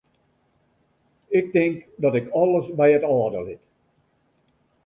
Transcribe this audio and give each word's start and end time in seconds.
Ik 1.27 1.51
tink 1.51 1.85
dat 1.97 2.15
ik 2.19 2.27
alles 2.39 2.67
by 2.79 2.87
it 2.97 3.03
âlde 3.15 3.41
lit. 3.47 3.63